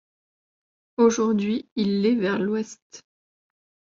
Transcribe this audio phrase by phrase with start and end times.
[0.97, 3.03] Aujourd'hui, il l'est vers l'ouest.